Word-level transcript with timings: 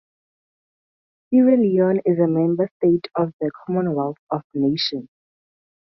Sierra 1.29 1.55
Leone 1.57 2.01
is 2.05 2.17
a 2.17 2.25
member 2.27 2.67
state 2.77 3.07
of 3.15 3.31
the 3.39 3.51
Commonwealth 3.67 4.17
of 4.31 4.41
Nations. 4.55 5.07